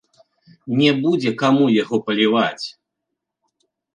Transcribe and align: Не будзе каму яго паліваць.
Не 0.79 0.89
будзе 1.01 1.33
каму 1.41 1.67
яго 1.83 1.95
паліваць. 2.09 2.65